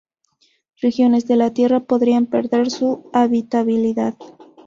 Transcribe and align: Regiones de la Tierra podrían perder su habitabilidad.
Regiones 0.81 1.27
de 1.27 1.35
la 1.35 1.53
Tierra 1.53 1.81
podrían 1.81 2.25
perder 2.25 2.71
su 2.71 3.11
habitabilidad. 3.13 4.15